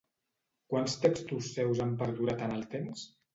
Quants 0.71 0.95
textos 1.03 1.49
seus 1.59 1.83
han 1.85 1.93
perdurat 2.01 2.43
en 2.49 2.57
el 2.57 2.67
temps? 2.73 3.07